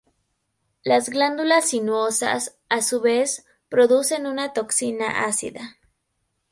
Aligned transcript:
Las 0.83 1.09
glándulas 1.11 1.69
sinuosas, 1.69 2.57
a 2.69 2.81
su 2.81 3.01
vez, 3.01 3.45
producen 3.69 4.25
una 4.25 4.51
toxina 4.51 5.25
ácida. 5.25 5.77